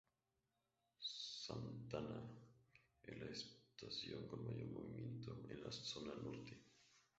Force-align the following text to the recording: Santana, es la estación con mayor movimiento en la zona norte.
Santana, 1.43 2.21
es 3.03 3.17
la 3.19 3.25
estación 3.27 4.25
con 4.27 4.43
mayor 4.47 4.65
movimiento 4.65 5.37
en 5.47 5.63
la 5.63 5.71
zona 5.71 6.15
norte. 6.23 6.59